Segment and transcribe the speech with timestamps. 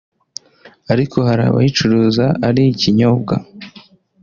[0.93, 3.35] ariko hari abayicuruza ari ikinyobwa